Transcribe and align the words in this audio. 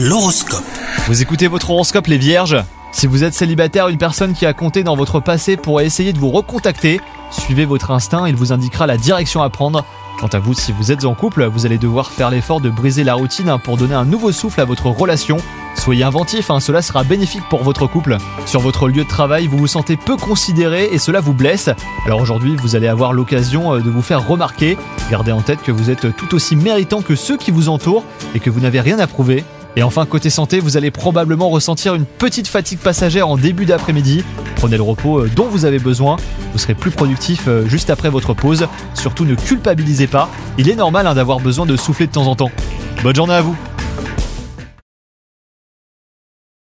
L'horoscope. 0.00 0.62
Vous 1.08 1.22
écoutez 1.22 1.48
votre 1.48 1.70
horoscope 1.70 2.06
les 2.06 2.18
vierges? 2.18 2.56
Si 2.92 3.08
vous 3.08 3.24
êtes 3.24 3.34
célibataire, 3.34 3.88
une 3.88 3.98
personne 3.98 4.32
qui 4.32 4.46
a 4.46 4.52
compté 4.52 4.84
dans 4.84 4.94
votre 4.94 5.18
passé 5.18 5.56
pourrait 5.56 5.86
essayer 5.86 6.12
de 6.12 6.20
vous 6.20 6.30
recontacter. 6.30 7.00
Suivez 7.32 7.64
votre 7.64 7.90
instinct, 7.90 8.28
il 8.28 8.36
vous 8.36 8.52
indiquera 8.52 8.86
la 8.86 8.96
direction 8.96 9.42
à 9.42 9.50
prendre. 9.50 9.84
Quant 10.20 10.28
à 10.28 10.38
vous, 10.38 10.54
si 10.54 10.70
vous 10.70 10.92
êtes 10.92 11.04
en 11.04 11.14
couple, 11.14 11.46
vous 11.46 11.66
allez 11.66 11.78
devoir 11.78 12.12
faire 12.12 12.30
l'effort 12.30 12.60
de 12.60 12.70
briser 12.70 13.02
la 13.02 13.14
routine 13.14 13.56
pour 13.64 13.76
donner 13.76 13.94
un 13.94 14.04
nouveau 14.04 14.30
souffle 14.30 14.60
à 14.60 14.64
votre 14.64 14.86
relation. 14.86 15.38
Soyez 15.74 16.04
inventif, 16.04 16.48
hein, 16.52 16.60
cela 16.60 16.80
sera 16.80 17.02
bénéfique 17.02 17.48
pour 17.50 17.64
votre 17.64 17.88
couple. 17.88 18.18
Sur 18.46 18.60
votre 18.60 18.86
lieu 18.86 19.02
de 19.02 19.08
travail, 19.08 19.48
vous 19.48 19.58
vous 19.58 19.66
sentez 19.66 19.96
peu 19.96 20.16
considéré 20.16 20.90
et 20.92 20.98
cela 20.98 21.18
vous 21.18 21.34
blesse. 21.34 21.70
Alors 22.06 22.20
aujourd'hui, 22.20 22.54
vous 22.54 22.76
allez 22.76 22.88
avoir 22.88 23.12
l'occasion 23.12 23.74
euh, 23.74 23.80
de 23.80 23.90
vous 23.90 24.02
faire 24.02 24.28
remarquer. 24.28 24.78
Gardez 25.10 25.32
en 25.32 25.40
tête 25.40 25.60
que 25.60 25.72
vous 25.72 25.90
êtes 25.90 26.16
tout 26.16 26.36
aussi 26.36 26.54
méritant 26.54 27.02
que 27.02 27.16
ceux 27.16 27.36
qui 27.36 27.50
vous 27.50 27.68
entourent 27.68 28.04
et 28.36 28.38
que 28.38 28.48
vous 28.48 28.60
n'avez 28.60 28.80
rien 28.80 29.00
à 29.00 29.08
prouver. 29.08 29.44
Et 29.78 29.84
enfin, 29.84 30.06
côté 30.06 30.28
santé, 30.28 30.58
vous 30.58 30.76
allez 30.76 30.90
probablement 30.90 31.50
ressentir 31.50 31.94
une 31.94 32.04
petite 32.04 32.48
fatigue 32.48 32.80
passagère 32.80 33.28
en 33.28 33.36
début 33.36 33.64
d'après-midi. 33.64 34.24
Prenez 34.56 34.76
le 34.76 34.82
repos 34.82 35.20
euh, 35.20 35.30
dont 35.36 35.44
vous 35.44 35.66
avez 35.66 35.78
besoin. 35.78 36.16
Vous 36.52 36.58
serez 36.58 36.74
plus 36.74 36.90
productif 36.90 37.44
euh, 37.46 37.64
juste 37.68 37.88
après 37.88 38.10
votre 38.10 38.34
pause. 38.34 38.66
Surtout 38.94 39.24
ne 39.24 39.36
culpabilisez 39.36 40.08
pas. 40.08 40.30
Il 40.58 40.68
est 40.68 40.74
normal 40.74 41.06
hein, 41.06 41.14
d'avoir 41.14 41.38
besoin 41.38 41.64
de 41.64 41.76
souffler 41.76 42.08
de 42.08 42.12
temps 42.12 42.26
en 42.26 42.34
temps. 42.34 42.50
Bonne 43.04 43.14
journée 43.14 43.34
à 43.34 43.40
vous 43.40 43.54